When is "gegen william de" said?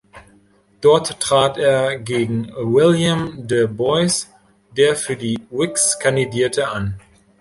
1.99-3.67